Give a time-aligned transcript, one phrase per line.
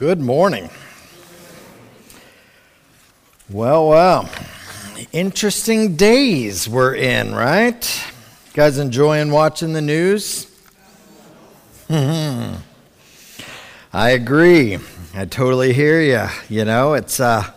[0.00, 0.70] Good morning.
[3.50, 4.30] Well, well,
[5.12, 8.02] interesting days we're in, right?
[8.46, 10.46] You guys enjoying watching the news?
[11.90, 12.62] I
[13.92, 14.78] agree.
[15.14, 16.28] I totally hear you.
[16.48, 17.52] You know, it's uh,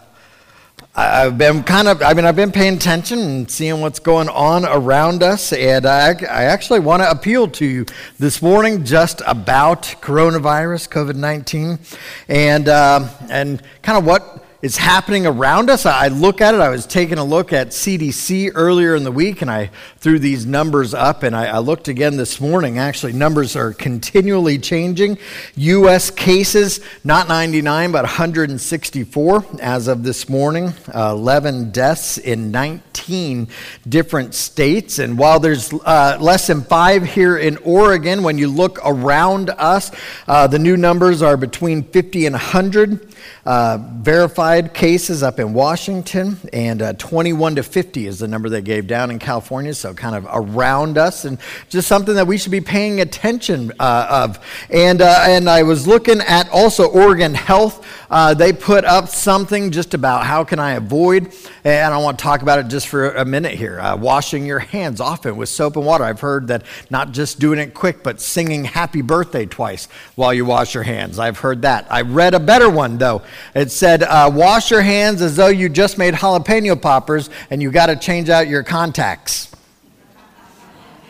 [0.96, 4.64] I've been kind of, I mean, I've been paying attention and seeing what's going on
[4.64, 7.86] around us, and I, I actually want to appeal to you
[8.20, 11.80] this morning just about coronavirus, COVID 19,
[12.28, 15.86] and, uh, and kind of what is happening around us.
[15.86, 16.62] I look at it.
[16.62, 20.46] I was taking a look at CDC earlier in the week, and I threw these
[20.46, 22.80] numbers up, and I, I looked again this morning.
[22.80, 25.18] Actually, numbers are continually changing.
[25.56, 26.10] U.S.
[26.10, 30.72] cases, not 99, but 164 as of this morning.
[30.96, 33.50] Uh, 11 deaths in 19
[33.90, 34.98] different states.
[34.98, 39.92] And while there's uh, less than five here in Oregon, when you look around us,
[40.26, 43.13] uh, the new numbers are between 50 and 100.
[43.46, 48.62] Uh, verified cases up in Washington, and uh, 21 to 50 is the number they
[48.62, 52.52] gave down in California, so kind of around us, and just something that we should
[52.52, 54.40] be paying attention uh, of.
[54.70, 57.86] And, uh, and I was looking at also Oregon Health.
[58.10, 62.24] Uh, they put up something just about how can I avoid, and I want to
[62.24, 63.80] talk about it just for a minute here.
[63.80, 66.04] Uh, washing your hands often with soap and water.
[66.04, 70.46] I've heard that not just doing it quick, but singing happy birthday twice while you
[70.46, 71.20] wash your hands.
[71.20, 71.88] I've heard that.
[71.92, 73.13] I read a better one, though.
[73.54, 77.72] It said, uh, wash your hands as though you just made jalapeno poppers and you
[77.72, 79.52] got to change out your contacts.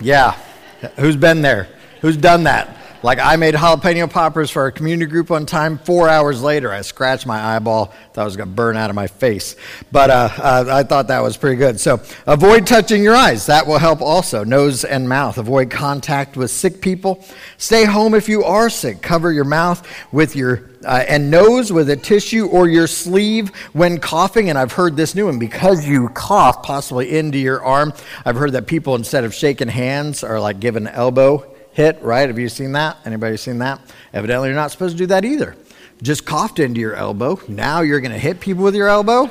[0.01, 0.37] Yeah.
[0.97, 1.69] Who's been there?
[2.01, 2.77] Who's done that?
[3.03, 5.77] Like I made jalapeno poppers for our community group one time.
[5.77, 7.93] Four hours later, I scratched my eyeball.
[8.13, 9.57] Thought I was going to burn out of my face.
[9.91, 11.81] But uh, uh, I thought that was pretty good.
[11.81, 13.47] So avoid touching your eyes.
[13.47, 14.45] That will help also.
[14.45, 15.37] Nose and mouth.
[15.37, 17.25] Avoid contact with sick people.
[17.57, 19.01] Stay home if you are sick.
[19.01, 23.99] Cover your mouth with your uh, and nose with a tissue or your sleeve when
[23.99, 24.49] coughing.
[24.49, 27.91] And I've heard this new one because you cough possibly into your arm.
[28.23, 32.27] I've heard that people instead of shaking hands are like giving an elbow hit, right?
[32.27, 32.97] Have you seen that?
[33.05, 33.81] Anybody seen that?
[34.13, 35.55] Evidently, you're not supposed to do that either.
[36.01, 37.39] Just coughed into your elbow.
[37.47, 39.29] Now you're going to hit people with your elbow?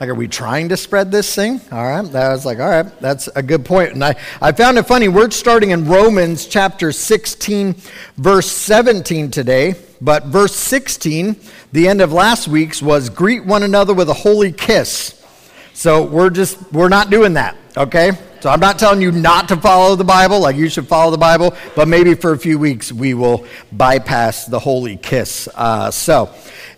[0.00, 1.60] Like, are we trying to spread this thing?
[1.70, 2.02] All right.
[2.02, 3.92] That was like, all right, that's a good point.
[3.92, 5.06] And I, I found it funny.
[5.06, 7.76] We're starting in Romans chapter 16,
[8.16, 9.76] verse 17 today.
[10.00, 11.36] But verse 16,
[11.70, 15.24] the end of last week's, was greet one another with a holy kiss.
[15.72, 18.10] So we're just, we're not doing that, okay?
[18.42, 21.16] So I'm not telling you not to follow the Bible, like you should follow the
[21.16, 25.48] Bible, but maybe for a few weeks we will bypass the holy kiss.
[25.54, 26.28] Uh, so,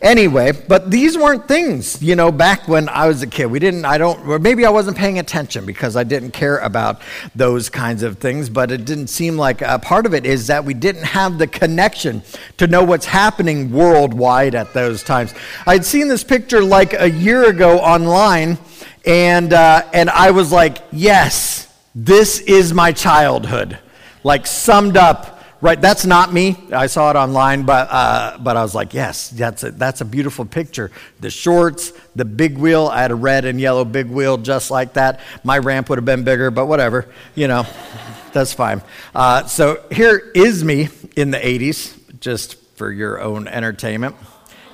[0.03, 3.47] anyway, but these weren't things, you know, back when I was a kid.
[3.47, 7.01] We didn't, I don't, or maybe I wasn't paying attention because I didn't care about
[7.35, 10.67] those kinds of things, but it didn't seem like a part of it is that
[10.67, 12.23] we didn't have the connection
[12.59, 15.33] to know what's happening worldwide at those times.
[15.67, 18.59] I'd seen this picture like a year ago online
[19.07, 21.54] and, uh, and I was like, yes,
[21.95, 23.79] this is my childhood.
[24.25, 25.81] Like, summed up, right?
[25.81, 26.57] That's not me.
[26.73, 30.05] I saw it online, but, uh, but I was like, yes, that's a, that's a
[30.05, 30.91] beautiful picture.
[31.21, 32.89] The shorts, the big wheel.
[32.89, 35.21] I had a red and yellow big wheel just like that.
[35.45, 37.67] My ramp would have been bigger, but whatever, you know,
[38.33, 38.83] that's fine.
[39.15, 44.17] Uh, so here is me in the 80s, just for your own entertainment.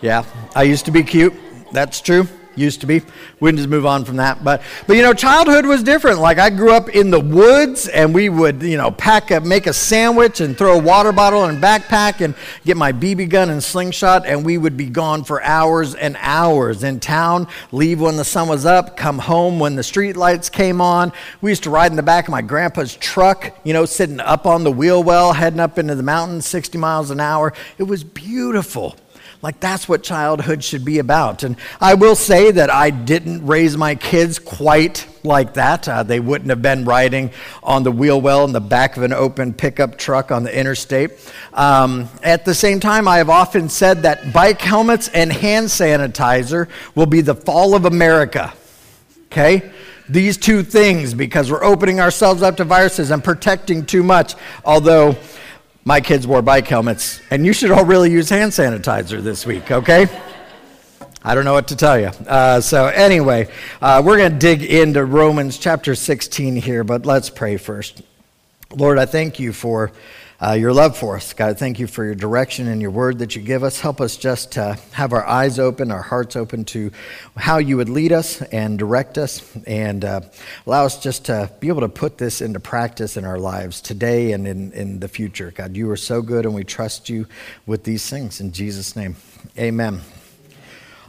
[0.00, 0.25] Yeah,
[0.56, 1.34] I used to be cute.
[1.72, 2.26] That's true
[2.60, 3.03] used to be.
[3.41, 4.44] We can just move on from that.
[4.44, 6.21] But, but you know, childhood was different.
[6.21, 9.66] Like I grew up in the woods, and we would, you know, pack a, make
[9.66, 12.34] a sandwich and throw a water bottle in a backpack and
[12.65, 16.84] get my BB gun and slingshot, and we would be gone for hours and hours
[16.84, 17.49] in town.
[17.72, 21.12] Leave when the sun was up, come home when the street lights came on.
[21.41, 24.47] We used to ride in the back of my grandpa's truck, you know, sitting up
[24.47, 27.53] on the wheel well, heading up into the mountains, 60 miles an hour.
[27.78, 28.97] It was beautiful.
[29.43, 31.45] Like, that's what childhood should be about.
[31.45, 35.88] And I will say that I didn't raise my kids quite like that.
[35.88, 37.31] Uh, they wouldn't have been riding
[37.62, 41.12] on the wheel well in the back of an open pickup truck on the interstate.
[41.55, 46.69] Um, at the same time, I have often said that bike helmets and hand sanitizer
[46.94, 48.53] will be the fall of America.
[49.26, 49.73] Okay?
[50.06, 54.35] These two things, because we're opening ourselves up to viruses and protecting too much,
[54.67, 55.17] although
[55.85, 59.71] my kids wore bike helmets, and you should all really use hand sanitizer this week,
[59.71, 60.06] okay?
[61.23, 62.11] I don't know what to tell you.
[62.27, 63.49] Uh, so, anyway,
[63.82, 68.03] uh, we're going to dig into Romans chapter 16 here, but let's pray first.
[68.75, 69.93] Lord, I thank you for
[70.42, 71.34] uh, your love for us.
[71.34, 73.78] God, thank you for your direction and your word that you give us.
[73.78, 76.90] Help us just to have our eyes open, our hearts open to
[77.37, 80.20] how you would lead us and direct us, and uh,
[80.66, 84.32] allow us just to be able to put this into practice in our lives today
[84.32, 85.52] and in, in the future.
[85.54, 87.26] God, you are so good, and we trust you
[87.66, 88.40] with these things.
[88.40, 89.16] In Jesus' name,
[89.58, 90.00] amen.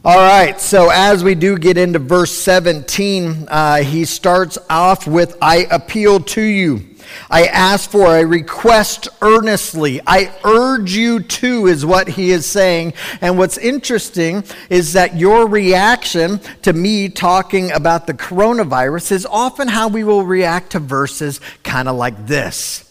[0.04, 5.38] All right, so as we do get into verse 17, uh, he starts off with,
[5.40, 6.91] I appeal to you.
[7.30, 10.00] I ask for a request earnestly.
[10.06, 12.94] I urge you to, is what he is saying.
[13.20, 19.68] And what's interesting is that your reaction to me talking about the coronavirus is often
[19.68, 22.88] how we will react to verses kind of like this.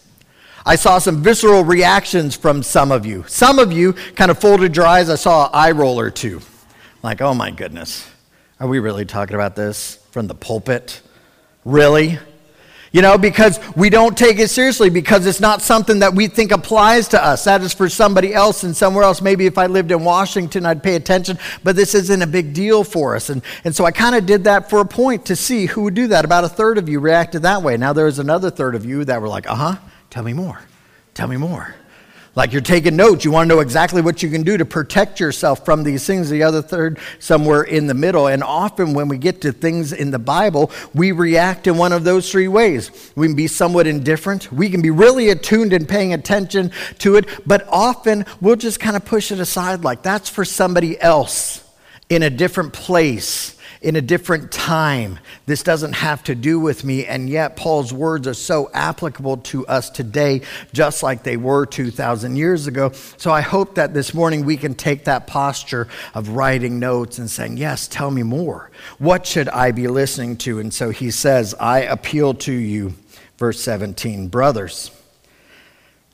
[0.64, 3.24] I saw some visceral reactions from some of you.
[3.26, 5.10] Some of you kind of folded your eyes.
[5.10, 6.40] I saw an eye roll or two.
[7.02, 8.08] Like, oh my goodness,
[8.60, 11.02] are we really talking about this from the pulpit?
[11.64, 12.18] Really?
[12.92, 16.52] You know, because we don't take it seriously because it's not something that we think
[16.52, 17.44] applies to us.
[17.44, 19.22] That is for somebody else and somewhere else.
[19.22, 22.84] Maybe if I lived in Washington, I'd pay attention, but this isn't a big deal
[22.84, 23.30] for us.
[23.30, 25.94] And, and so I kind of did that for a point to see who would
[25.94, 26.26] do that.
[26.26, 27.78] About a third of you reacted that way.
[27.78, 29.76] Now there was another third of you that were like, uh huh,
[30.10, 30.60] tell me more.
[31.14, 31.74] Tell me more.
[32.34, 33.26] Like you're taking notes.
[33.26, 36.30] You want to know exactly what you can do to protect yourself from these things.
[36.30, 38.26] The other third, somewhere in the middle.
[38.26, 42.04] And often when we get to things in the Bible, we react in one of
[42.04, 42.90] those three ways.
[43.16, 44.50] We can be somewhat indifferent.
[44.50, 47.26] We can be really attuned and paying attention to it.
[47.46, 51.62] But often we'll just kind of push it aside like that's for somebody else
[52.08, 55.18] in a different place in a different time.
[55.46, 59.66] This doesn't have to do with me, and yet Paul's words are so applicable to
[59.66, 60.42] us today,
[60.72, 62.92] just like they were 2,000 years ago.
[63.16, 67.28] So I hope that this morning we can take that posture of writing notes and
[67.28, 68.70] saying, Yes, tell me more.
[68.98, 70.60] What should I be listening to?
[70.60, 72.94] And so he says, I appeal to you,
[73.36, 74.92] verse 17, brothers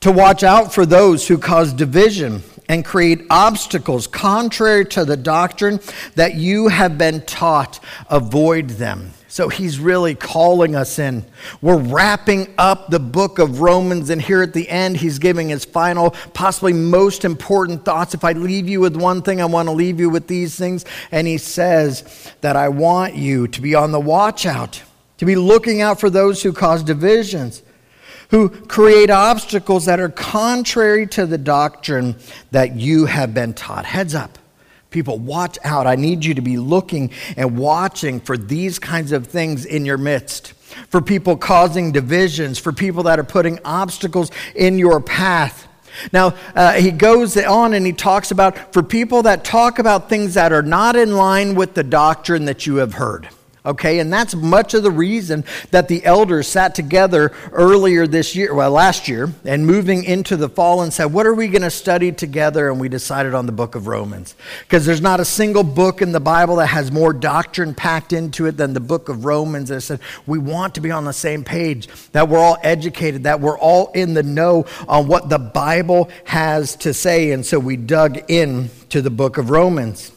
[0.01, 5.81] to watch out for those who cause division and create obstacles contrary to the doctrine
[6.15, 7.83] that you have been taught.
[8.09, 9.11] Avoid them.
[9.27, 11.23] So he's really calling us in.
[11.61, 15.65] We're wrapping up the book of Romans, and here at the end, he's giving his
[15.65, 18.13] final, possibly most important thoughts.
[18.13, 20.83] If I leave you with one thing, I want to leave you with these things.
[21.11, 24.81] And he says that I want you to be on the watch out,
[25.17, 27.61] to be looking out for those who cause divisions
[28.29, 32.15] who create obstacles that are contrary to the doctrine
[32.51, 33.85] that you have been taught.
[33.85, 34.37] Heads up.
[34.91, 35.85] People, watch out.
[35.85, 39.97] I need you to be looking and watching for these kinds of things in your
[39.97, 40.53] midst.
[40.89, 45.67] For people causing divisions, for people that are putting obstacles in your path.
[46.13, 50.35] Now, uh, he goes on and he talks about for people that talk about things
[50.35, 53.29] that are not in line with the doctrine that you have heard.
[53.65, 58.53] Okay, and that's much of the reason that the elders sat together earlier this year,
[58.53, 61.69] well, last year, and moving into the fall and said, What are we going to
[61.69, 62.69] study together?
[62.69, 64.35] And we decided on the book of Romans.
[64.61, 68.45] Because there's not a single book in the Bible that has more doctrine packed into
[68.45, 69.71] it than the book of Romans.
[69.71, 73.41] And said, We want to be on the same page, that we're all educated, that
[73.41, 77.31] we're all in the know on what the Bible has to say.
[77.31, 80.13] And so we dug in to the book of Romans.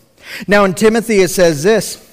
[0.47, 2.12] Now, in Timothy, it says this.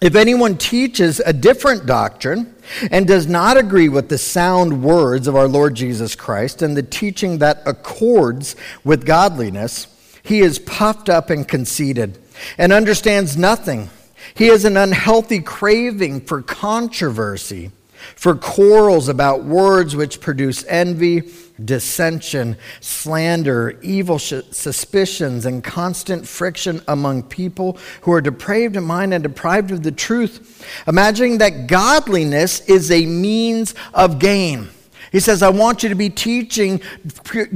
[0.00, 2.54] If anyone teaches a different doctrine
[2.90, 6.84] and does not agree with the sound words of our Lord Jesus Christ and the
[6.84, 8.54] teaching that accords
[8.84, 9.88] with godliness,
[10.22, 12.18] he is puffed up and conceited
[12.56, 13.90] and understands nothing.
[14.34, 17.72] He has an unhealthy craving for controversy,
[18.14, 21.22] for quarrels about words which produce envy
[21.64, 29.12] dissension, slander, evil sh- suspicions, and constant friction among people who are depraved in mind
[29.12, 34.68] and deprived of the truth, imagining that godliness is a means of gain.
[35.12, 36.80] He says, I want you to be teaching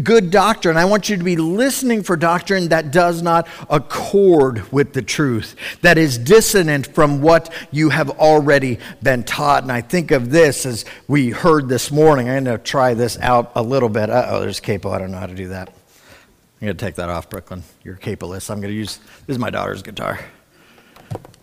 [0.02, 0.76] good doctrine.
[0.76, 5.56] I want you to be listening for doctrine that does not accord with the truth,
[5.82, 9.62] that is dissonant from what you have already been taught.
[9.62, 12.28] And I think of this as we heard this morning.
[12.28, 14.08] I'm going to try this out a little bit.
[14.10, 14.90] Uh oh, there's capo.
[14.90, 15.68] I don't know how to do that.
[15.68, 17.64] I'm going to take that off, Brooklyn.
[17.82, 18.50] You're capoless.
[18.50, 20.20] I'm going to use this is my daughter's guitar.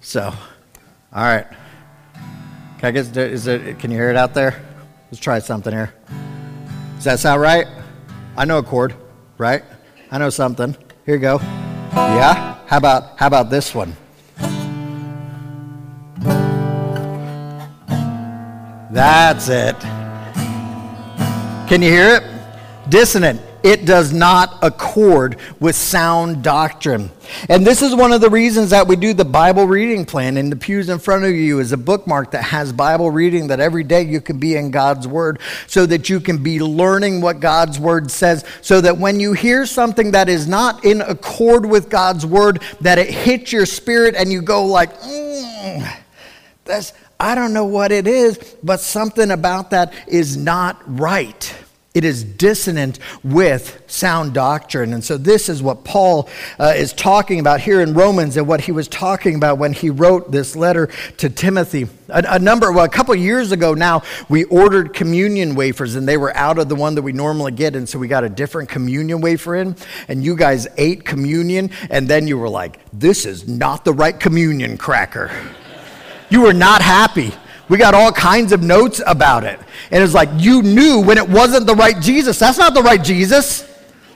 [0.02, 1.46] So, all right.
[2.80, 4.69] Can I is it, can you hear it out there?
[5.12, 5.94] Let's try something here.
[6.96, 7.66] Does that sound right?
[8.38, 8.94] I know a chord,
[9.40, 9.64] right?
[10.12, 10.76] I know something.
[11.06, 11.40] Here you go.
[11.94, 12.58] Yeah?
[12.68, 13.96] How about how about this one?
[18.92, 19.76] That's it.
[21.68, 22.24] Can you hear it?
[22.90, 23.42] Dissonant.
[23.64, 27.12] It does not accord with sound doctrine.
[27.48, 30.38] And this is one of the reasons that we do the Bible reading plan.
[30.38, 33.60] In the pews in front of you is a bookmark that has Bible reading that
[33.60, 37.40] every day you can be in God's Word so that you can be learning what
[37.40, 38.46] God's Word says.
[38.62, 42.98] So that when you hear something that is not in accord with God's Word, that
[42.98, 45.98] it hits your spirit and you go like, mm,
[46.66, 51.54] that's, I don't know what it is, but something about that is not right.
[51.96, 54.94] It is dissonant with sound doctrine.
[54.94, 56.30] And so, this is what Paul
[56.60, 59.90] uh, is talking about here in Romans and what he was talking about when he
[59.90, 61.88] wrote this letter to Timothy.
[62.10, 66.18] A, a number, well, a couple years ago now, we ordered communion wafers and they
[66.18, 67.76] were out of the one that we normally get.
[67.76, 69.76] And so, we got a different communion wafer in.
[70.08, 71.72] And you guys ate communion.
[71.90, 75.32] And then you were like, this is not the right communion cracker.
[76.30, 77.34] You were not happy.
[77.70, 79.60] We got all kinds of notes about it.
[79.92, 82.40] And it's like, you knew when it wasn't the right Jesus.
[82.40, 83.66] That's not the right Jesus.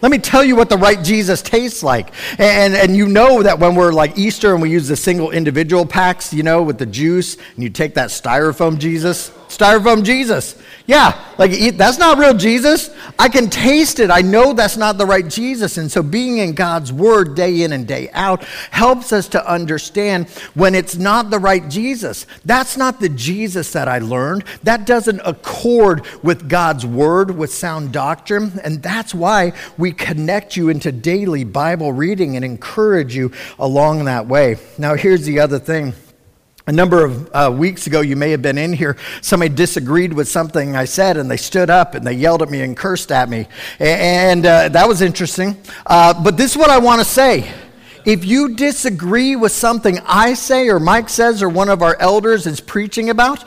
[0.01, 2.09] Let me tell you what the right Jesus tastes like.
[2.37, 5.85] And, and you know that when we're like Easter and we use the single individual
[5.85, 10.61] packs, you know, with the juice, and you take that styrofoam Jesus, styrofoam Jesus.
[10.85, 12.89] Yeah, like that's not real Jesus.
[13.17, 14.11] I can taste it.
[14.11, 15.77] I know that's not the right Jesus.
[15.77, 20.27] And so being in God's word day in and day out helps us to understand
[20.55, 22.25] when it's not the right Jesus.
[22.43, 24.43] That's not the Jesus that I learned.
[24.63, 28.59] That doesn't accord with God's word, with sound doctrine.
[28.61, 34.27] And that's why we connect you into daily Bible reading and encourage you along that
[34.27, 34.57] way.
[34.77, 35.93] Now, here's the other thing.
[36.65, 38.95] A number of uh, weeks ago, you may have been in here.
[39.21, 42.61] Somebody disagreed with something I said, and they stood up and they yelled at me
[42.61, 43.47] and cursed at me.
[43.79, 45.57] And uh, that was interesting.
[45.85, 47.51] Uh, but this is what I want to say.
[48.05, 52.47] If you disagree with something I say, or Mike says, or one of our elders
[52.47, 53.45] is preaching about,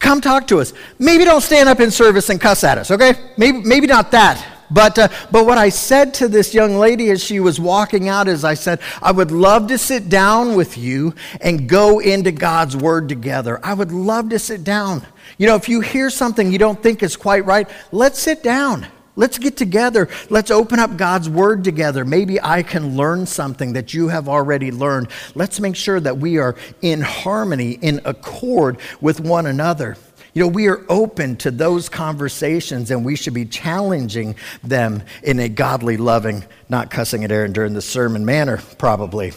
[0.00, 0.72] come talk to us.
[0.98, 3.14] Maybe don't stand up in service and cuss at us, okay?
[3.36, 4.44] Maybe, maybe not that.
[4.70, 8.28] But, uh, but what I said to this young lady as she was walking out
[8.28, 12.76] is I said, I would love to sit down with you and go into God's
[12.76, 13.60] Word together.
[13.62, 15.06] I would love to sit down.
[15.38, 18.86] You know, if you hear something you don't think is quite right, let's sit down.
[19.16, 20.08] Let's get together.
[20.30, 22.04] Let's open up God's Word together.
[22.04, 25.08] Maybe I can learn something that you have already learned.
[25.34, 29.96] Let's make sure that we are in harmony, in accord with one another.
[30.38, 35.40] You know, we are open to those conversations and we should be challenging them in
[35.40, 39.32] a godly, loving, not cussing at Aaron during the sermon manner, probably.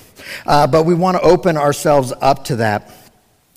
[0.45, 2.91] Uh, but we want to open ourselves up to that.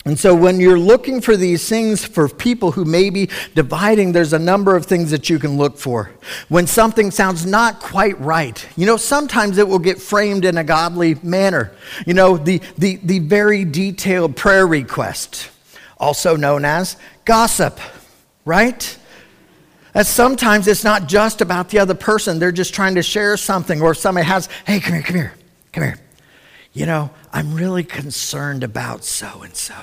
[0.07, 4.33] And so, when you're looking for these things for people who may be dividing, there's
[4.33, 6.13] a number of things that you can look for.
[6.49, 10.65] When something sounds not quite right, you know, sometimes it will get framed in a
[10.65, 11.73] godly manner.
[12.07, 15.51] You know, the, the, the very detailed prayer request
[15.99, 17.79] also known as gossip,
[18.45, 18.99] right?
[19.93, 22.39] That sometimes it's not just about the other person.
[22.39, 25.35] They're just trying to share something, or somebody has, hey, come here, come here,
[25.73, 25.99] come here.
[26.73, 29.75] You know, I'm really concerned about so and so.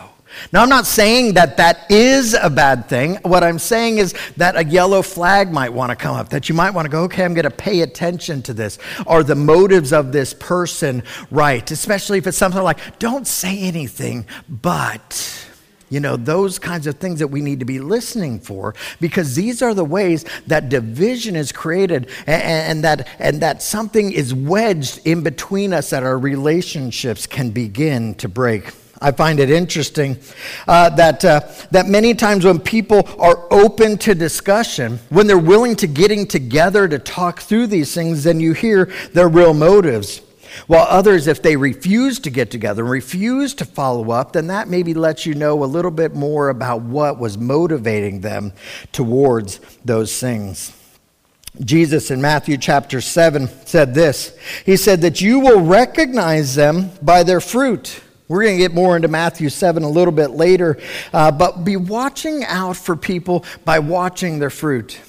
[0.54, 3.16] Now, I'm not saying that that is a bad thing.
[3.24, 6.56] What I'm saying is that a yellow flag might want to come up, that you
[6.56, 8.78] might want to go, okay, I'm going to pay attention to this.
[9.08, 11.70] Are the motives of this person right?
[11.70, 15.48] Especially if it's something like, don't say anything, but
[15.92, 19.62] you know, those kinds of things that we need to be listening for because these
[19.62, 25.06] are the ways that division is created and, and, that, and that something is wedged
[25.06, 28.72] in between us that our relationships can begin to break.
[29.02, 30.18] I find it interesting
[30.68, 35.76] uh, that, uh, that many times when people are open to discussion, when they're willing
[35.78, 40.22] to getting together to talk through these things, then you hear their real motives.
[40.68, 44.68] While others, if they refuse to get together and refuse to follow up, then that
[44.68, 48.54] maybe lets you know a little bit more about what was motivating them
[48.92, 50.74] towards those things.
[51.60, 57.24] Jesus in Matthew chapter 7 said this He said that you will recognize them by
[57.24, 58.02] their fruit.
[58.28, 60.80] We're going to get more into Matthew 7 a little bit later,
[61.12, 65.02] uh, but be watching out for people by watching their fruit.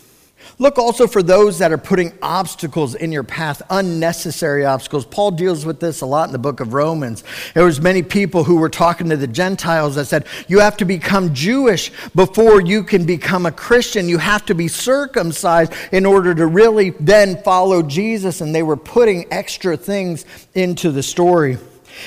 [0.62, 5.04] Look also for those that are putting obstacles in your path, unnecessary obstacles.
[5.04, 7.24] Paul deals with this a lot in the book of Romans.
[7.52, 10.84] There was many people who were talking to the Gentiles that said, "You have to
[10.84, 14.08] become Jewish before you can become a Christian.
[14.08, 18.76] You have to be circumcised in order to really then follow Jesus." And they were
[18.76, 21.58] putting extra things into the story.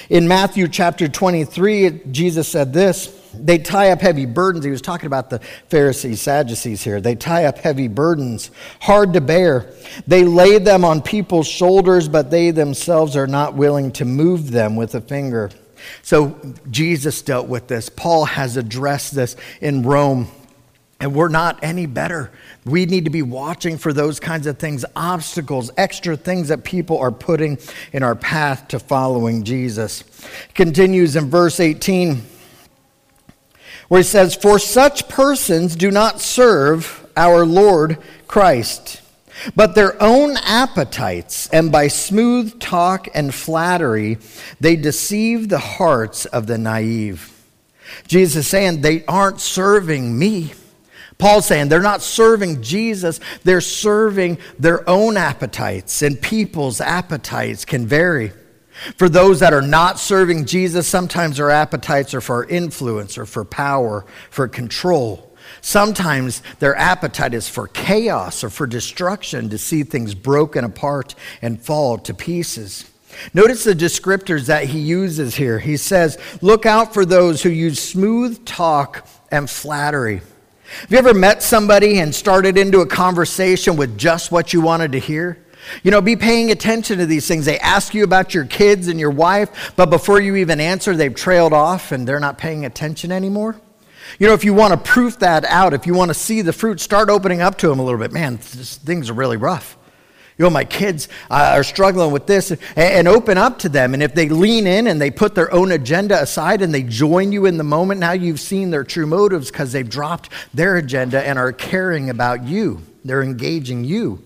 [0.10, 3.10] In Matthew chapter 23, Jesus said this,
[3.40, 4.66] they tie up heavy burdens.
[4.66, 5.40] He was talking about the
[5.70, 7.02] Pharisees, Sadducees here.
[7.02, 8.52] They tie up heavy burdens,
[8.82, 9.74] hard to bear.
[10.08, 14.76] They lay them on people's shoulders, but they themselves are not willing to move them
[14.76, 15.52] with a finger.
[16.02, 16.40] So
[16.70, 17.90] Jesus dealt with this.
[17.90, 20.28] Paul has addressed this in Rome.
[21.00, 22.32] And we're not any better.
[22.64, 26.98] We need to be watching for those kinds of things, obstacles, extra things that people
[27.00, 27.60] are putting
[27.92, 30.06] in our path to following Jesus.
[30.54, 32.24] Continues in verse 18,
[33.88, 39.02] where he says, For such persons do not serve our Lord Christ,
[39.56, 44.18] but their own appetites, and by smooth talk and flattery,
[44.60, 47.32] they deceive the hearts of the naive.
[48.08, 50.54] Jesus is saying, They aren't serving me.
[51.18, 57.88] Paul's saying they're not serving Jesus, they're serving their own appetites, and people's appetites can
[57.88, 58.34] vary.
[58.98, 63.46] For those that are not serving Jesus, sometimes their appetites are for influence or for
[63.46, 65.36] power, for control.
[65.62, 71.62] Sometimes their appetite is for chaos or for destruction, to see things broken apart and
[71.62, 72.90] fall to pieces.
[73.34, 75.60] Notice the descriptors that he uses here.
[75.60, 80.22] He says, Look out for those who use smooth talk and flattery.
[80.82, 84.92] Have you ever met somebody and started into a conversation with just what you wanted
[84.94, 85.45] to hear?
[85.84, 87.46] You know, be paying attention to these things.
[87.46, 91.14] They ask you about your kids and your wife, but before you even answer, they've
[91.14, 93.56] trailed off and they're not paying attention anymore.
[94.20, 96.54] You know, if you want to proof that out, if you want to see the
[96.54, 98.12] fruit, start opening up to them a little bit.
[98.12, 99.78] Man, things are really rough
[100.38, 103.94] you know, my kids uh, are struggling with this, and, and, open up to them.
[103.94, 107.32] And if they lean in and they put their own agenda aside and they join
[107.32, 111.26] you in the moment, now you've seen their true motives because they've dropped their agenda
[111.26, 112.82] and are caring about you.
[113.06, 114.24] They're engaging you.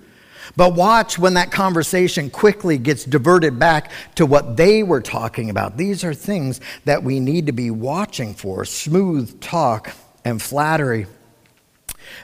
[0.60, 5.78] But watch when that conversation quickly gets diverted back to what they were talking about.
[5.78, 9.94] These are things that we need to be watching for smooth talk
[10.25, 11.08] and flattery.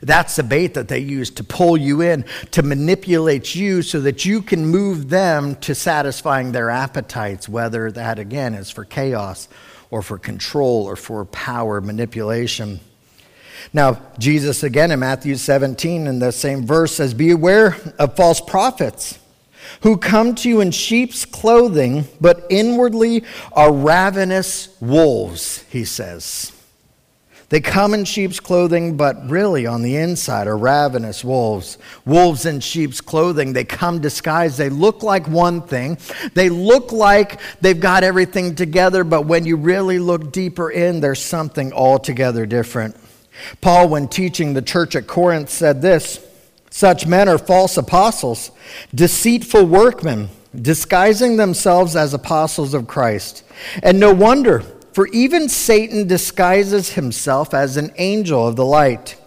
[0.01, 4.25] That's the bait that they use to pull you in, to manipulate you so that
[4.25, 9.47] you can move them to satisfying their appetites, whether that, again, is for chaos
[9.91, 12.81] or for control or for power manipulation.
[13.73, 19.19] Now, Jesus, again in Matthew 17, in the same verse, says, Beware of false prophets
[19.81, 26.51] who come to you in sheep's clothing, but inwardly are ravenous wolves, he says.
[27.49, 31.77] They come in sheep's clothing, but really on the inside are ravenous wolves.
[32.03, 33.53] Wolves in sheep's clothing.
[33.53, 34.57] They come disguised.
[34.57, 35.99] They look like one thing.
[36.33, 41.21] They look like they've got everything together, but when you really look deeper in, there's
[41.21, 42.95] something altogether different.
[43.61, 46.19] Paul, when teaching the church at Corinth, said this
[46.69, 48.51] Such men are false apostles,
[48.93, 53.43] deceitful workmen, disguising themselves as apostles of Christ.
[53.83, 54.63] And no wonder.
[54.93, 59.17] For even Satan disguises himself as an angel of the light.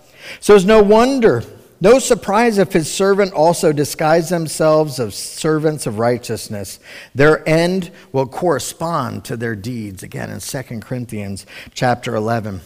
[0.40, 1.44] So it's no wonder,
[1.80, 6.80] no surprise if his servant also disguise themselves as servants of righteousness.
[7.14, 10.02] Their end will correspond to their deeds.
[10.02, 12.62] Again in 2 Corinthians chapter 11.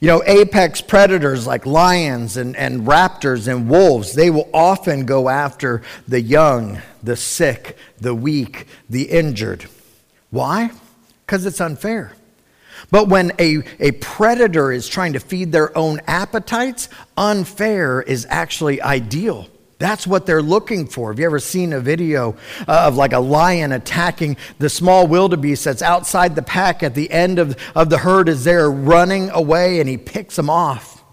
[0.00, 5.28] You know, apex predators like lions and, and raptors and wolves, they will often go
[5.28, 9.66] after the young, the sick, the weak, the injured.
[10.30, 10.70] Why?
[11.24, 12.12] Because it's unfair.
[12.90, 18.82] But when a, a predator is trying to feed their own appetites, unfair is actually
[18.82, 19.48] ideal.
[19.84, 21.12] That's what they're looking for.
[21.12, 25.62] Have you ever seen a video uh, of like a lion attacking the small wildebeest
[25.62, 29.80] that's outside the pack at the end of, of the herd as they're running away
[29.80, 31.04] and he picks them off?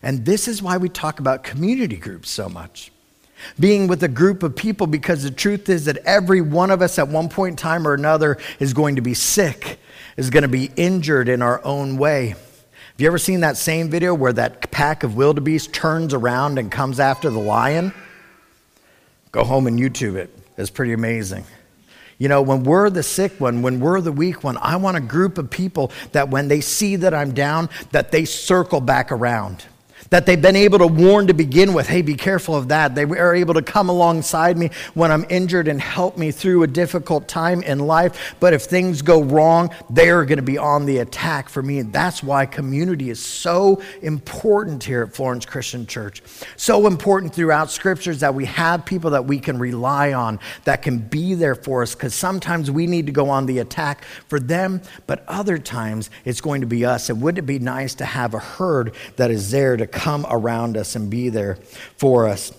[0.00, 2.92] And this is why we talk about community groups so much.
[3.58, 7.00] Being with a group of people because the truth is that every one of us
[7.00, 9.80] at one point in time or another is going to be sick
[10.16, 12.28] is going to be injured in our own way.
[12.28, 16.70] Have you ever seen that same video where that pack of wildebeest turns around and
[16.70, 17.92] comes after the lion?
[19.32, 20.36] Go home and YouTube it.
[20.56, 21.44] It's pretty amazing.
[22.18, 25.00] You know, when we're the sick one, when we're the weak one, I want a
[25.00, 29.64] group of people that when they see that I'm down, that they circle back around
[30.08, 32.94] that they've been able to warn to begin with hey, be careful of that.
[32.94, 36.66] They are able to come alongside me when I'm injured and help me through a
[36.66, 38.34] difficult time in life.
[38.40, 41.78] But if things go wrong, they're going to be on the attack for me.
[41.80, 46.22] And that's why community is so important here at Florence Christian Church.
[46.56, 50.98] So important throughout scriptures that we have people that we can rely on, that can
[50.98, 54.80] be there for us, because sometimes we need to go on the attack for them,
[55.06, 57.10] but other times it's going to be us.
[57.10, 60.76] And wouldn't it be nice to have a herd that is there to come around
[60.76, 61.58] us and be there
[61.96, 62.52] for us.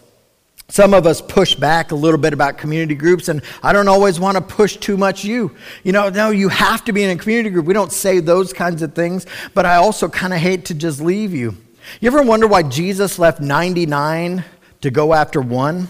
[0.71, 4.21] Some of us push back a little bit about community groups, and I don't always
[4.21, 5.51] want to push too much you.
[5.83, 7.65] You know, no, you have to be in a community group.
[7.65, 11.01] We don't say those kinds of things, but I also kind of hate to just
[11.01, 11.57] leave you.
[11.99, 14.45] You ever wonder why Jesus left 99
[14.79, 15.89] to go after one?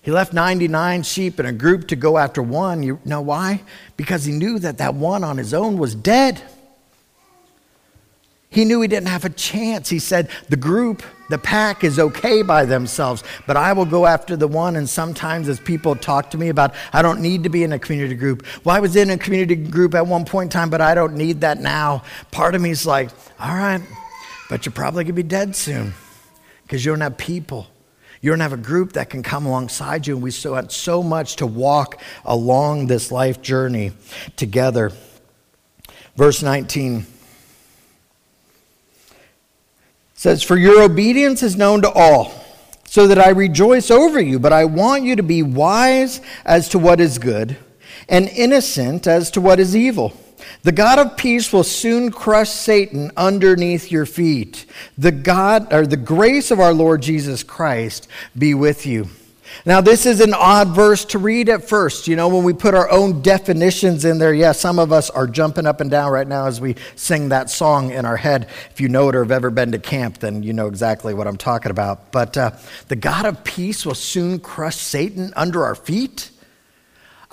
[0.00, 2.82] He left 99 sheep in a group to go after one.
[2.82, 3.64] You know why?
[3.98, 6.40] Because he knew that that one on his own was dead.
[8.56, 9.90] He knew he didn't have a chance.
[9.90, 14.34] He said, The group, the pack is okay by themselves, but I will go after
[14.34, 14.76] the one.
[14.76, 17.78] And sometimes, as people talk to me about, I don't need to be in a
[17.78, 18.46] community group.
[18.64, 21.16] Well, I was in a community group at one point in time, but I don't
[21.16, 22.02] need that now.
[22.30, 23.82] Part of me is like, All right,
[24.48, 25.92] but you're probably going to be dead soon
[26.62, 27.66] because you don't have people.
[28.22, 31.02] You don't have a group that can come alongside you, and we still have so
[31.02, 33.92] much to walk along this life journey
[34.34, 34.92] together.
[36.16, 37.04] Verse 19
[40.16, 42.32] says, For your obedience is known to all,
[42.84, 46.78] so that I rejoice over you, but I want you to be wise as to
[46.78, 47.56] what is good,
[48.08, 50.12] and innocent as to what is evil.
[50.62, 54.66] The God of peace will soon crush Satan underneath your feet.
[54.98, 59.08] The God or the grace of our Lord Jesus Christ be with you.
[59.64, 62.08] Now, this is an odd verse to read at first.
[62.08, 65.26] You know, when we put our own definitions in there, yeah, some of us are
[65.26, 68.48] jumping up and down right now as we sing that song in our head.
[68.70, 71.26] If you know it or have ever been to camp, then you know exactly what
[71.26, 72.12] I'm talking about.
[72.12, 72.50] But uh,
[72.88, 76.30] the God of peace will soon crush Satan under our feet.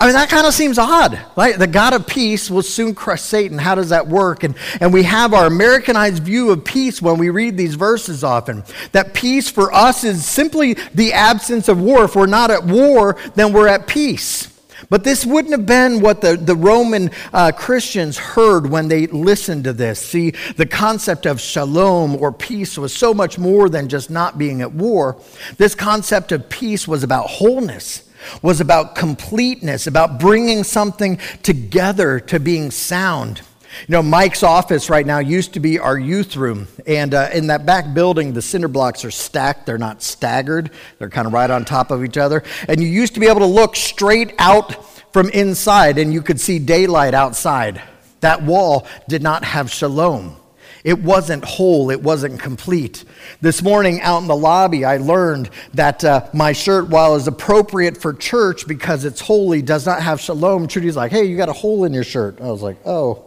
[0.04, 1.18] I mean, that kind of seems odd.
[1.34, 1.58] Right?
[1.58, 3.56] The God of peace will soon crush Satan.
[3.56, 4.44] How does that work?
[4.44, 8.64] And, and we have our Americanized view of peace when we read these verses often.
[8.92, 12.04] That peace for us is simply the absence of war.
[12.04, 14.52] If we're not at war, then we're at peace.
[14.90, 19.64] But this wouldn't have been what the, the Roman uh, Christians heard when they listened
[19.64, 19.98] to this.
[20.00, 24.60] See, the concept of shalom or peace was so much more than just not being
[24.60, 25.16] at war.
[25.56, 28.03] This concept of peace was about wholeness
[28.42, 33.42] was about completeness, about bringing something together to being sound.
[33.88, 36.68] You know, Mike's office right now used to be our youth room.
[36.86, 39.66] And uh, in that back building, the cinder blocks are stacked.
[39.66, 42.42] They're not staggered, they're kind of right on top of each other.
[42.68, 46.40] And you used to be able to look straight out from inside and you could
[46.40, 47.82] see daylight outside.
[48.20, 50.36] That wall did not have shalom.
[50.84, 53.04] It wasn't whole, it wasn't complete.
[53.40, 57.96] This morning out in the lobby, I learned that uh, my shirt, while is appropriate
[57.96, 60.68] for church because it's holy, does not have shalom.
[60.68, 62.38] Trudy's like, hey, you got a hole in your shirt.
[62.38, 63.24] I was like, oh,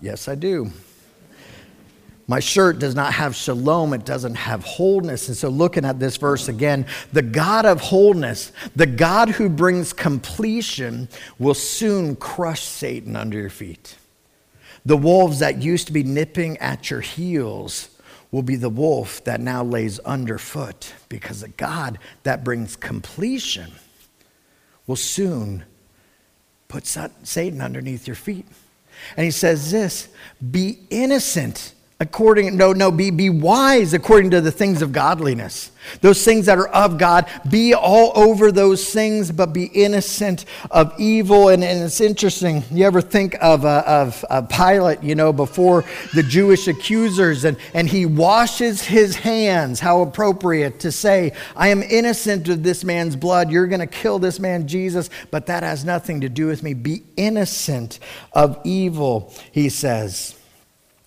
[0.00, 0.70] yes, I do.
[2.28, 5.26] My shirt does not have shalom, it doesn't have wholeness.
[5.26, 9.92] And so, looking at this verse again, the God of wholeness, the God who brings
[9.92, 11.08] completion,
[11.40, 13.96] will soon crush Satan under your feet.
[14.84, 17.88] The wolves that used to be nipping at your heels
[18.30, 23.72] will be the wolf that now lays underfoot because the God that brings completion
[24.86, 25.64] will soon
[26.68, 28.46] put Satan underneath your feet.
[29.16, 30.08] And he says this
[30.50, 35.70] be innocent according no no be be wise according to the things of godliness.
[36.00, 40.92] Those things that are of god be all over those things but be innocent of
[40.98, 41.48] evil.
[41.48, 45.84] And, and it's interesting you ever think of, uh, of, of pilate you know before
[46.12, 49.78] the jewish accusers and, and he washes his hands.
[49.78, 53.48] How appropriate to say i am innocent of this man's blood.
[53.48, 56.74] You're going to kill this man jesus but that has nothing to do with me.
[56.74, 58.00] Be innocent
[58.32, 60.36] of evil he says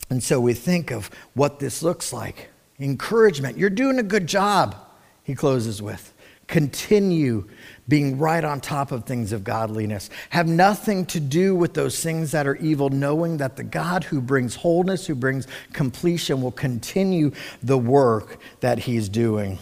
[0.09, 3.57] and so we think of what this looks like encouragement.
[3.57, 4.75] You're doing a good job,
[5.23, 6.13] he closes with.
[6.47, 7.47] Continue
[7.87, 10.09] being right on top of things of godliness.
[10.29, 14.21] Have nothing to do with those things that are evil, knowing that the God who
[14.21, 17.31] brings wholeness, who brings completion, will continue
[17.63, 19.57] the work that he's doing.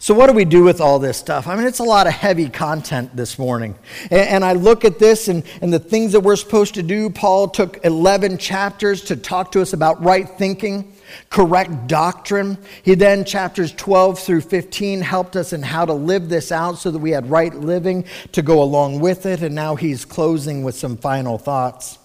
[0.00, 1.48] So, what do we do with all this stuff?
[1.48, 3.74] I mean, it's a lot of heavy content this morning.
[4.12, 7.10] And, and, I look at this and, and the things that we're supposed to do.
[7.10, 10.92] Paul took 11 chapters to talk to us about right thinking,
[11.30, 12.58] correct doctrine.
[12.84, 16.92] He then, chapters 12 through 15, helped us in how to live this out so
[16.92, 19.42] that we had right living to go along with it.
[19.42, 21.98] And now he's closing with some final thoughts.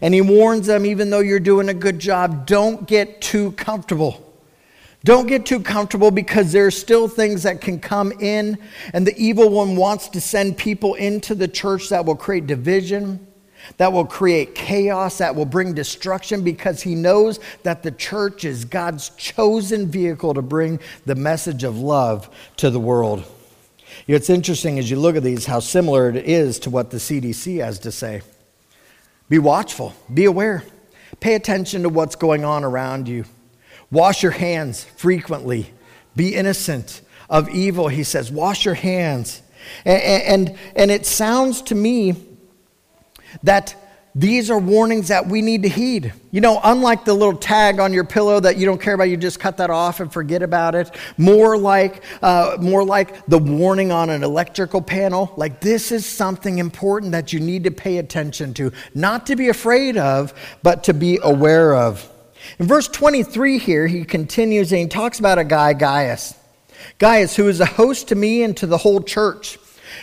[0.00, 4.23] And he warns them even though you're doing a good job, don't get too comfortable.
[5.04, 8.56] Don't get too comfortable because there are still things that can come in,
[8.94, 13.26] and the evil one wants to send people into the church that will create division,
[13.76, 18.64] that will create chaos, that will bring destruction because he knows that the church is
[18.64, 23.24] God's chosen vehicle to bring the message of love to the world.
[24.06, 26.90] You know, it's interesting as you look at these how similar it is to what
[26.90, 28.22] the CDC has to say.
[29.28, 30.64] Be watchful, be aware,
[31.20, 33.26] pay attention to what's going on around you.
[33.94, 35.70] Wash your hands frequently.
[36.16, 38.30] Be innocent of evil, he says.
[38.30, 39.40] Wash your hands.
[39.84, 42.16] And, and, and it sounds to me
[43.44, 43.76] that
[44.16, 46.12] these are warnings that we need to heed.
[46.32, 49.16] You know, unlike the little tag on your pillow that you don't care about, you
[49.16, 50.90] just cut that off and forget about it.
[51.16, 55.32] More like, uh, more like the warning on an electrical panel.
[55.36, 59.50] Like this is something important that you need to pay attention to, not to be
[59.50, 62.10] afraid of, but to be aware of.
[62.58, 66.34] In verse 23 here, he continues and he talks about a guy, Gaius.
[66.98, 69.58] Gaius, who is a host to me and to the whole church.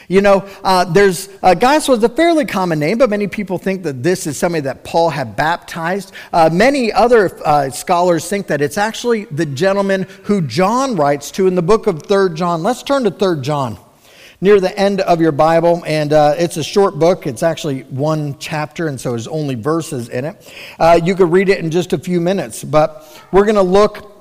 [0.07, 3.83] You know, uh, there's uh, Gaius was a fairly common name, but many people think
[3.83, 6.13] that this is somebody that Paul had baptized.
[6.31, 11.47] Uh, many other uh, scholars think that it's actually the gentleman who John writes to
[11.47, 12.63] in the book of Third John.
[12.63, 13.77] Let's turn to Third John
[14.41, 17.27] near the end of your Bible, and uh, it's a short book.
[17.27, 20.53] It's actually one chapter, and so there's only verses in it.
[20.79, 24.11] Uh, you could read it in just a few minutes, but we're going to look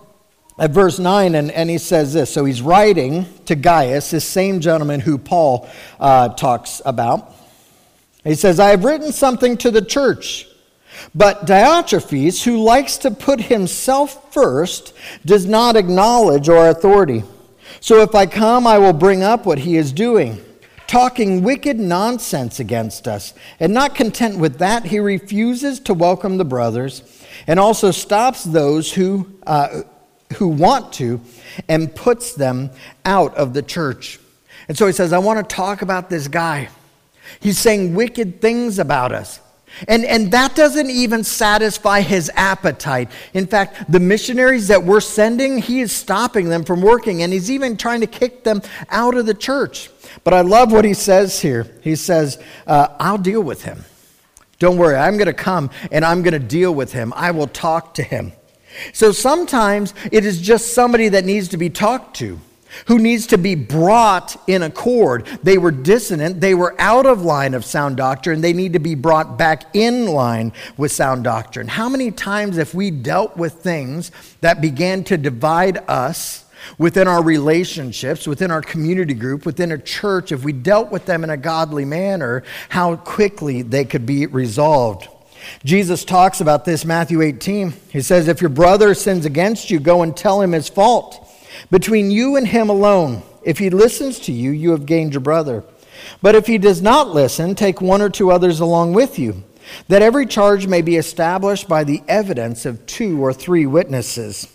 [0.59, 2.31] at verse 9, and, and he says this.
[2.31, 7.35] So he's writing to Gaius, this same gentleman who Paul uh, talks about.
[8.23, 10.47] He says, I have written something to the church.
[11.15, 14.93] But Diotrephes, who likes to put himself first,
[15.25, 17.23] does not acknowledge our authority.
[17.81, 20.45] So if I come, I will bring up what he is doing,
[20.87, 23.33] talking wicked nonsense against us.
[23.59, 27.03] And not content with that, he refuses to welcome the brothers
[27.47, 29.83] and also stops those who, uh,
[30.37, 31.23] who want to
[31.69, 32.71] and puts them
[33.07, 34.21] out of the church.
[34.69, 36.69] And so he says, I want to talk about this guy.
[37.41, 39.41] He's saying wicked things about us.
[39.89, 43.11] And, and that doesn't even satisfy his appetite.
[43.33, 47.51] In fact, the missionaries that we're sending, he is stopping them from working, and he's
[47.51, 49.91] even trying to kick them out of the church.
[50.25, 51.67] But I love what he says here.
[51.83, 53.85] He says, uh, I'll deal with him.
[54.59, 57.15] Don't worry, I'm going to come and I'm going to deal with him.
[57.17, 58.33] I will talk to him.
[58.93, 62.39] So sometimes it is just somebody that needs to be talked to
[62.87, 65.27] who needs to be brought in accord.
[65.43, 68.95] They were dissonant, they were out of line of sound doctrine, they need to be
[68.95, 71.69] brought back in line with sound doctrine.
[71.69, 76.45] How many times have we dealt with things that began to divide us?
[76.77, 81.25] Within our relationships, within our community group, within a church, if we dealt with them
[81.25, 85.09] in a godly manner, how quickly they could be resolved.
[85.65, 87.73] Jesus talks about this, Matthew 18.
[87.89, 91.30] He says, If your brother sins against you, go and tell him his fault
[91.71, 93.23] between you and him alone.
[93.43, 95.65] If he listens to you, you have gained your brother.
[96.23, 99.45] But if he does not listen, take one or two others along with you,
[99.89, 104.49] that every charge may be established by the evidence of two or three witnesses.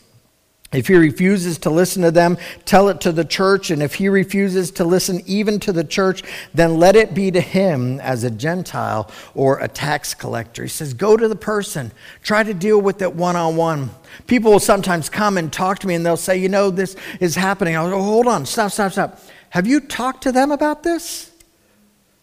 [0.76, 3.72] If he refuses to listen to them, tell it to the church.
[3.72, 7.42] And if he refuses to listen even to the church, then let it be to
[7.42, 10.64] him as a Gentile or a tax collector.
[10.64, 11.92] He says, Go to the person,
[12.24, 13.90] try to deal with it one on one.
[14.28, 17.36] People will sometimes come and talk to me and they'll say, You know, this is
[17.36, 17.76] happening.
[17.76, 19.20] I'll go, Hold on, stop, stop, stop.
[19.50, 21.32] Have you talked to them about this?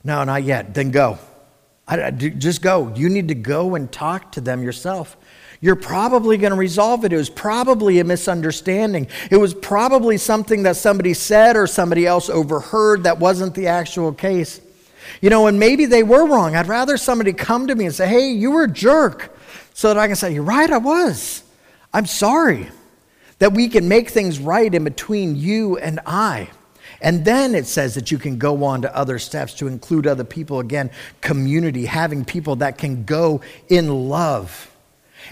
[0.05, 0.75] No, not yet.
[0.75, 1.19] Then go.
[1.89, 2.93] I, just go.
[2.95, 5.17] You need to go and talk to them yourself
[5.63, 7.13] you're probably going to resolve it.
[7.13, 9.07] It was probably a misunderstanding.
[9.31, 14.13] It was probably something that somebody said or somebody else overheard that wasn't the actual
[14.13, 14.61] case.
[15.21, 16.57] You know, and maybe they were wrong.
[16.57, 19.39] I'd rather somebody come to me and say, hey, you were a jerk,
[19.73, 21.45] so that I can say, you're right, I was.
[21.95, 22.69] I'm sorry.
[23.39, 26.51] That we can make things right in between you and I.
[27.01, 30.25] And then it says that you can go on to other steps to include other
[30.25, 30.59] people.
[30.59, 34.72] Again, community, having people that can go in love.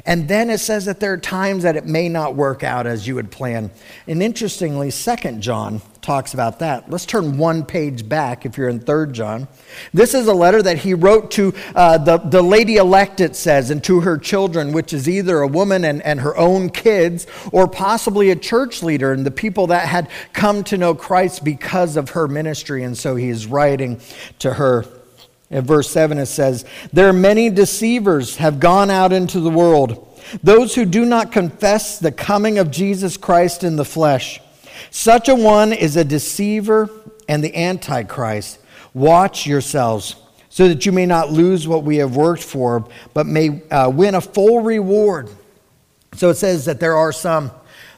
[0.06, 3.06] And then it says that there are times that it may not work out as
[3.06, 3.70] you would plan.
[4.06, 6.90] And interestingly, Second John talks about that.
[6.90, 9.48] Let's turn one page back if you're in Third John.
[9.92, 13.70] This is a letter that he wrote to uh, the, the lady elect, it says,
[13.70, 17.68] and to her children, which is either a woman and, and her own kids, or
[17.68, 22.10] possibly a church leader and the people that had come to know Christ because of
[22.10, 22.82] her ministry.
[22.82, 24.00] And so he is writing
[24.38, 24.86] to her.
[25.50, 30.06] In verse 7, it says, There are many deceivers have gone out into the world,
[30.42, 34.40] those who do not confess the coming of Jesus Christ in the flesh.
[34.90, 36.88] Such a one is a deceiver
[37.28, 38.58] and the antichrist.
[38.94, 40.16] Watch yourselves
[40.48, 44.14] so that you may not lose what we have worked for, but may uh, win
[44.16, 45.30] a full reward.
[46.14, 47.52] So it says that there are some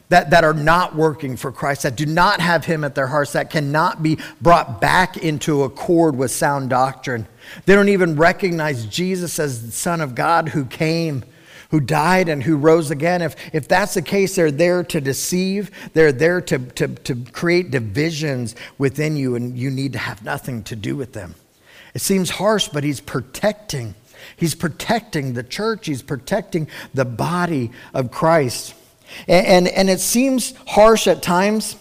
[0.09, 3.33] that, that are not working for Christ, that do not have Him at their hearts,
[3.33, 7.27] that cannot be brought back into accord with sound doctrine.
[7.65, 11.23] They don't even recognize Jesus as the Son of God who came,
[11.69, 13.21] who died, and who rose again.
[13.21, 17.71] If, if that's the case, they're there to deceive, they're there to, to, to create
[17.71, 21.35] divisions within you, and you need to have nothing to do with them.
[21.93, 23.95] It seems harsh, but He's protecting.
[24.35, 28.73] He's protecting the church, He's protecting the body of Christ.
[29.27, 31.75] And, and, and it seems harsh at times,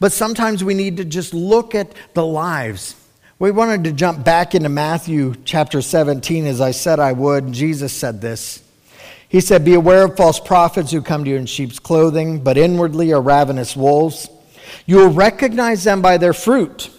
[0.00, 2.94] but sometimes we need to just look at the lives.
[3.40, 7.52] We wanted to jump back into Matthew chapter 17, as I said I would.
[7.52, 8.64] Jesus said this.
[9.28, 12.58] He said, Be aware of false prophets who come to you in sheep's clothing, but
[12.58, 14.28] inwardly are ravenous wolves.
[14.86, 16.90] You will recognize them by their fruit.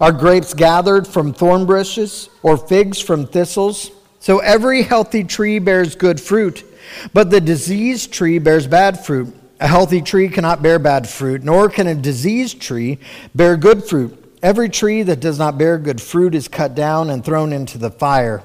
[0.00, 3.90] Are grapes gathered from thorn bushes or figs from thistles?
[4.20, 6.64] So every healthy tree bears good fruit
[7.12, 9.34] But the diseased tree bears bad fruit.
[9.58, 13.00] A healthy tree cannot bear bad fruit, nor can a diseased tree
[13.34, 14.17] bear good fruit.
[14.42, 17.90] Every tree that does not bear good fruit is cut down and thrown into the
[17.90, 18.42] fire.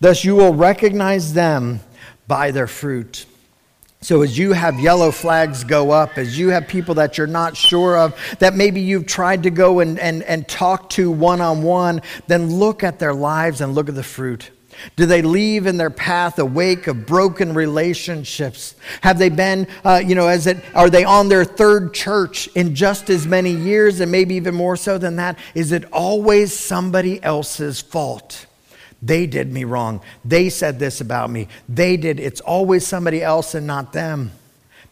[0.00, 1.80] Thus you will recognize them
[2.26, 3.26] by their fruit.
[4.02, 7.56] So, as you have yellow flags go up, as you have people that you're not
[7.56, 11.62] sure of, that maybe you've tried to go and, and, and talk to one on
[11.62, 14.50] one, then look at their lives and look at the fruit.
[14.96, 18.74] Do they leave in their path a wake of broken relationships?
[19.02, 22.74] Have they been, uh, you know, as it, are they on their third church in
[22.74, 25.38] just as many years and maybe even more so than that?
[25.54, 28.46] Is it always somebody else's fault?
[29.02, 30.00] They did me wrong.
[30.24, 31.48] They said this about me.
[31.68, 32.18] They did.
[32.18, 34.32] It's always somebody else and not them.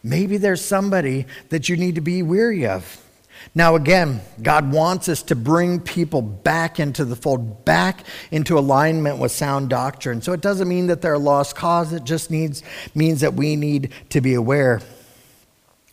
[0.03, 3.04] Maybe there's somebody that you need to be weary of.
[3.53, 9.19] Now, again, God wants us to bring people back into the fold, back into alignment
[9.19, 10.21] with sound doctrine.
[10.21, 12.63] So it doesn't mean that they're a lost cause, it just needs,
[12.95, 14.81] means that we need to be aware.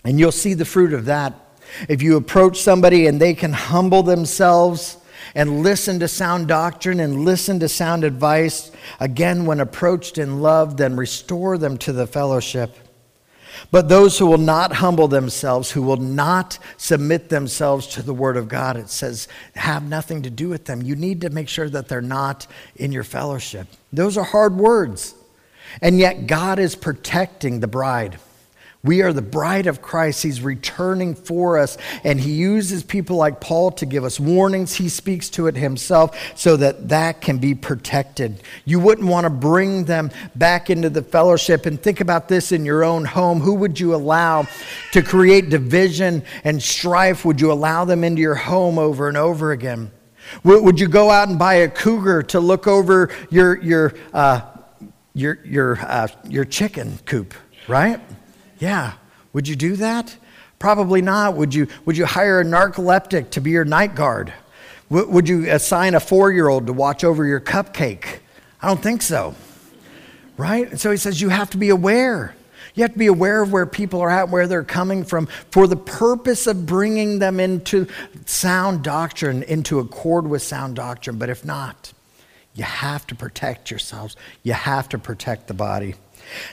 [0.05, 1.35] And you'll see the fruit of that.
[1.89, 4.99] If you approach somebody and they can humble themselves
[5.35, 10.77] and listen to sound doctrine and listen to sound advice, again, when approached in love,
[10.77, 12.77] then restore them to the fellowship.
[13.71, 18.37] But those who will not humble themselves, who will not submit themselves to the Word
[18.37, 20.83] of God, it says, have nothing to do with them.
[20.83, 23.67] You need to make sure that they're not in your fellowship.
[23.93, 25.15] Those are hard words.
[25.81, 28.19] And yet, God is protecting the bride.
[28.85, 30.25] We are the bride of Christ.
[30.25, 34.75] He's returning for us, and He uses people like Paul to give us warnings.
[34.75, 38.43] He speaks to it Himself so that that can be protected.
[38.65, 41.65] You wouldn't want to bring them back into the fellowship.
[41.67, 43.39] And think about this in your own home.
[43.39, 44.49] Who would you allow
[44.91, 47.25] to create division and strife?
[47.25, 49.93] Would you allow them into your home over and over again?
[50.43, 54.41] Would you go out and buy a cougar to look over your, your, uh,
[55.15, 57.35] your, your, uh, your chicken coop,
[57.69, 58.01] right?
[58.63, 58.93] Yeah.
[59.33, 60.17] Would you do that?
[60.61, 61.35] Probably not.
[61.35, 64.33] Would you, would you hire a narcoleptic to be your night guard?
[64.89, 68.21] W- would you assign a four year old to watch over your cupcake?
[68.63, 69.35] I don't think so.
[70.37, 70.71] Right?
[70.71, 72.37] And so he says you have to be aware.
[72.77, 75.67] You have to be aware of where people are at, where they're coming from, for
[75.67, 77.89] the purpose of bringing them into
[78.27, 81.19] sound doctrine, into accord with sound doctrine.
[81.19, 81.93] But if not,
[82.55, 84.15] you have to protect yourselves.
[84.45, 85.97] You have to protect the body.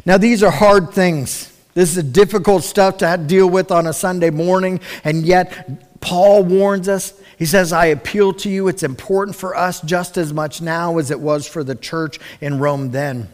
[0.08, 1.56] Now, these are hard things.
[1.80, 6.90] This is difficult stuff to deal with on a Sunday morning, and yet Paul warns
[6.90, 7.14] us.
[7.38, 8.68] He says, I appeal to you.
[8.68, 12.60] It's important for us just as much now as it was for the church in
[12.60, 13.30] Rome then.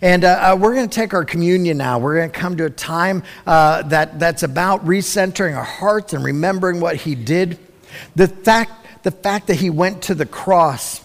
[0.00, 1.98] And uh, uh, we're going to take our communion now.
[1.98, 6.24] We're going to come to a time uh, that, that's about recentering our hearts and
[6.24, 7.58] remembering what he did.
[8.14, 11.02] The fact, the fact that he went to the cross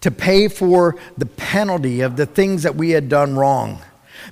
[0.00, 3.82] to pay for the penalty of the things that we had done wrong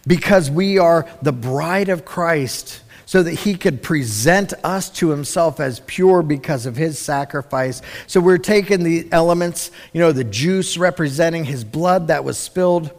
[0.06, 5.60] because we are the bride of Christ, so that he could present us to himself
[5.60, 7.82] as pure because of his sacrifice.
[8.06, 12.90] So we're taking the elements, you know, the juice representing his blood that was spilled,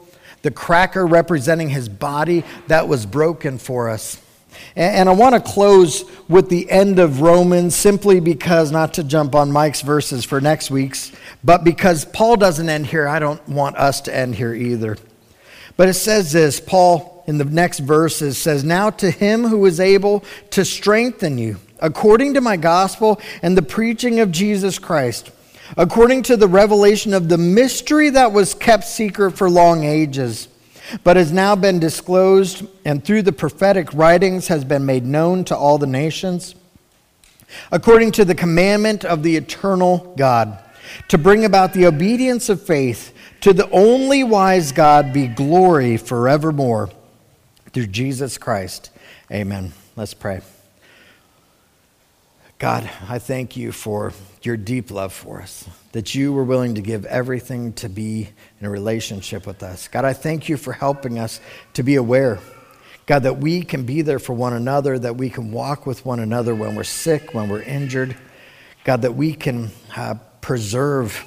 [0.44, 4.22] the cracker representing his body that was broken for us.
[4.76, 9.34] And, I want to close with the end of Romans simply because, not to jump
[9.34, 11.12] on Mike's verses for next week's,
[11.44, 14.98] but because Paul doesn't end here, I don't want us to end here either.
[15.76, 19.80] But it says this Paul, in the next verses, says, Now to him who is
[19.80, 25.32] able to strengthen you, according to my gospel and the preaching of Jesus Christ,
[25.78, 30.48] according to the revelation of the mystery that was kept secret for long ages,
[31.04, 35.56] but has now been disclosed, and through the prophetic writings has been made known to
[35.56, 36.56] all the nations,
[37.72, 40.60] according to the commandment of the eternal God,
[41.08, 43.13] to bring about the obedience of faith
[43.44, 46.90] to the only wise God be glory forevermore
[47.74, 48.90] through Jesus Christ.
[49.30, 49.74] Amen.
[49.98, 50.40] Let's pray.
[52.58, 56.82] God, I thank you for your deep love for us, that you were willing to
[56.82, 58.30] give everything to be
[58.62, 59.90] in a relationship with us.
[59.90, 61.42] God, I thank you for helping us
[61.74, 62.40] to be aware.
[63.08, 66.22] God, that we can be there for one another, that we can walk with one
[66.22, 68.16] another when we're sick, when we're injured.
[68.86, 71.26] God, that we can uh, preserve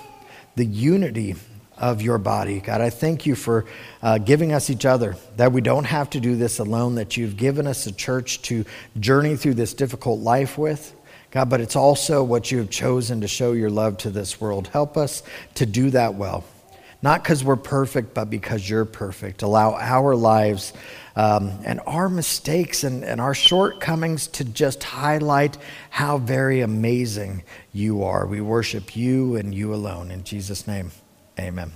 [0.54, 1.34] the unity
[1.78, 2.60] of your body.
[2.60, 3.64] God, I thank you for
[4.02, 7.36] uh, giving us each other, that we don't have to do this alone, that you've
[7.36, 8.64] given us a church to
[8.98, 10.94] journey through this difficult life with.
[11.30, 14.68] God, but it's also what you have chosen to show your love to this world.
[14.68, 15.22] Help us
[15.56, 16.44] to do that well.
[17.02, 19.42] Not because we're perfect, but because you're perfect.
[19.42, 20.72] Allow our lives
[21.14, 25.58] um, and our mistakes and, and our shortcomings to just highlight
[25.90, 28.26] how very amazing you are.
[28.26, 30.10] We worship you and you alone.
[30.10, 30.90] In Jesus' name.
[31.38, 31.72] Amen.